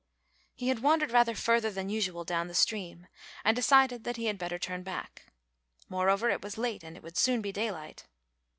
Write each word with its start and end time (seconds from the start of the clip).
He 0.55 0.69
had 0.69 0.79
wandered 0.81 1.11
rather 1.11 1.35
further 1.35 1.69
than 1.69 1.87
usual 1.87 2.23
down 2.23 2.47
the 2.47 2.55
stream 2.55 3.05
and 3.43 3.55
decided 3.55 4.03
that 4.03 4.17
he 4.17 4.25
had 4.25 4.39
better 4.39 4.57
turn 4.57 4.81
back; 4.81 5.27
moreover 5.89 6.27
it 6.31 6.41
was 6.41 6.57
late 6.57 6.83
and 6.83 6.97
it 6.97 7.03
would 7.03 7.17
soon 7.17 7.39
be 7.39 7.51
daylight. 7.51 8.07